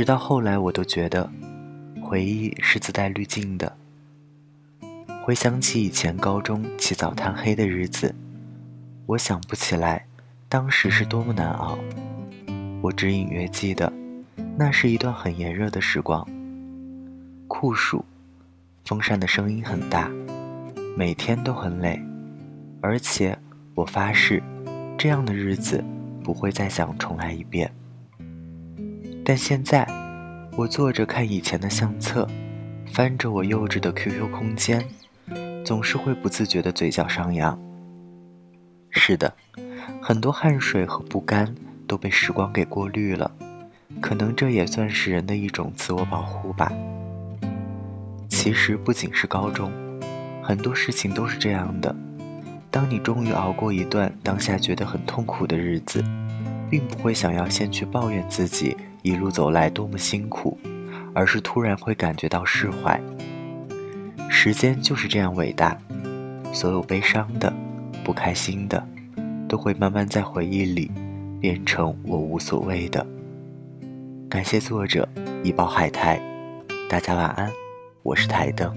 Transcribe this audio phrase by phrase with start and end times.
[0.00, 1.30] 直到后来，我都觉得，
[2.00, 3.70] 回忆是自带滤镜的。
[5.22, 8.14] 回想起以前高中起早贪黑的日子，
[9.04, 10.06] 我想不起来
[10.48, 11.78] 当时是多么难熬。
[12.80, 13.92] 我只隐约记得，
[14.56, 16.26] 那是一段很炎热的时光，
[17.46, 18.02] 酷暑，
[18.86, 20.10] 风扇的声音很大，
[20.96, 22.02] 每天都很累，
[22.80, 23.38] 而且
[23.74, 24.42] 我发誓，
[24.96, 25.84] 这样的日子
[26.24, 27.70] 不会再想重来一遍。
[29.30, 29.86] 但现在，
[30.56, 32.26] 我坐着看以前的相册，
[32.92, 34.84] 翻着我幼稚的 QQ 空间，
[35.64, 37.56] 总是会不自觉的嘴角上扬。
[38.90, 39.32] 是的，
[40.02, 41.54] 很多汗水和不甘
[41.86, 43.30] 都被时光给过滤了，
[44.00, 46.72] 可能这也算是人的一种自我保护吧。
[48.28, 49.70] 其实不仅是高中，
[50.42, 51.94] 很多事情都是这样的。
[52.68, 56.02] 当你终于熬过一段当下觉得很痛苦的日子，
[56.70, 58.76] 并不会想要先去抱怨自己。
[59.02, 60.58] 一路走来多么辛苦，
[61.14, 63.00] 而是突然会感觉到释怀。
[64.28, 65.76] 时间就是这样伟大，
[66.52, 67.50] 所有悲伤的、
[68.04, 68.86] 不开心的，
[69.48, 70.90] 都会慢慢在回忆里
[71.40, 73.06] 变成我无所谓的。
[74.28, 75.08] 感谢作者
[75.42, 76.20] 一包海苔，
[76.88, 77.50] 大家晚安，
[78.02, 78.70] 我是台灯。